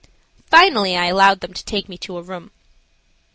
Finally 0.49 0.97
I 0.97 1.05
allowed 1.05 1.41
them 1.41 1.53
to 1.53 1.63
take 1.63 1.87
me 1.87 1.95
to 1.99 2.17
a 2.17 2.23
room. 2.23 2.49